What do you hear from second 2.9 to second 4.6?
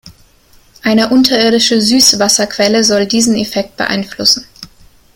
diesen Effekt beeinflussen.